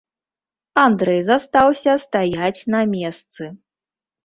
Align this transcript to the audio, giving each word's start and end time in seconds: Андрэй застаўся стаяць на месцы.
Андрэй 0.83 1.21
застаўся 1.29 1.93
стаяць 2.07 2.61
на 2.77 2.83
месцы. 2.97 3.43